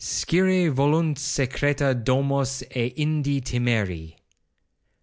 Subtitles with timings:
[0.03, 4.15] 'Scire volunt secreta domus et inde timeri.'